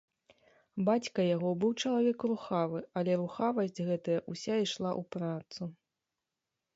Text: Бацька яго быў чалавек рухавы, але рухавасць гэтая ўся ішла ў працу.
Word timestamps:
Бацька 0.85 1.25
яго 1.35 1.49
быў 1.63 1.73
чалавек 1.83 2.25
рухавы, 2.31 2.79
але 3.01 3.11
рухавасць 3.23 3.81
гэтая 3.91 4.15
ўся 4.33 4.57
ішла 4.65 4.91
ў 5.03 5.07
працу. 5.17 5.63